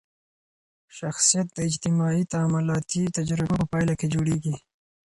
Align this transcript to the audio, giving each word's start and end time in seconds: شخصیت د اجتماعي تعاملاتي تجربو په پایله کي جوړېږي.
شخصیت 0.97 1.47
د 1.53 1.57
اجتماعي 1.69 2.23
تعاملاتي 2.33 3.01
تجربو 3.17 3.53
په 3.61 3.65
پایله 3.71 3.93
کي 3.99 4.07
جوړېږي. 4.13 4.55